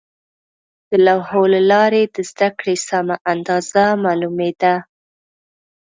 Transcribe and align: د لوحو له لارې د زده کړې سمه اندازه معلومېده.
د 0.89 0.91
لوحو 1.07 1.41
له 1.53 1.61
لارې 1.71 2.01
د 2.15 2.17
زده 2.29 2.49
کړې 2.59 2.75
سمه 2.87 3.15
اندازه 3.33 3.83
معلومېده. 4.03 4.75